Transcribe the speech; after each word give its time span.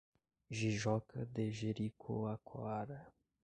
Jijoca 0.57 1.19
de 1.33 1.43
Jericoacoara 1.51 2.99